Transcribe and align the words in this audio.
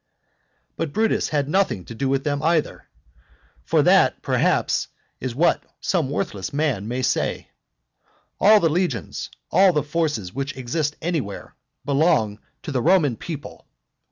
But 0.77 0.93
Brutus 0.93 1.29
had 1.29 1.47
nothing 1.47 1.85
to 1.85 1.93
do 1.93 2.09
with 2.09 2.23
them 2.23 2.41
either. 2.41 2.89
For 3.65 3.83
that, 3.83 4.23
perhaps, 4.23 4.87
is 5.19 5.35
what 5.35 5.61
some 5.79 6.09
worthless 6.09 6.51
man 6.51 6.87
may 6.87 7.03
say. 7.03 7.49
All 8.39 8.59
the 8.59 8.67
legions, 8.67 9.29
all 9.51 9.71
the 9.73 9.83
forces 9.83 10.33
which 10.33 10.57
exist 10.57 10.95
anywhere, 11.03 11.53
belong 11.85 12.39
to 12.63 12.71
the 12.71 12.81
Roman 12.81 13.15
people. 13.15 13.67